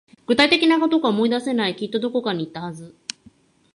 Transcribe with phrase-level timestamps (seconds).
[0.25, 1.75] 具体的なことが思い出せない。
[1.75, 2.97] きっとどこかに行ったはず。